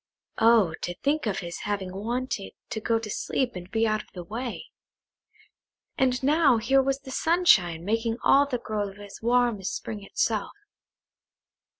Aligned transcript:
Oh, 0.39 0.73
to 0.81 0.95
think 1.03 1.27
of 1.27 1.41
his 1.41 1.59
having 1.59 1.95
wanted 1.95 2.53
to 2.71 2.81
go 2.81 2.97
to 2.97 3.07
sleep 3.07 3.55
and 3.55 3.69
be 3.69 3.85
out 3.87 4.01
of 4.01 4.09
the 4.15 4.23
way; 4.23 4.69
and 5.95 6.23
now 6.23 6.57
here 6.57 6.81
was 6.81 7.01
the 7.01 7.11
sunshine 7.11 7.85
making 7.85 8.17
all 8.23 8.47
the 8.47 8.57
grove 8.57 8.97
as 8.97 9.19
warm 9.21 9.59
as 9.59 9.69
spring 9.69 10.03
itself. 10.03 10.53